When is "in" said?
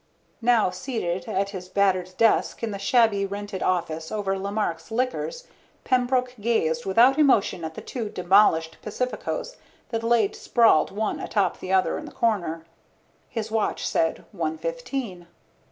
2.63-2.71, 11.99-12.05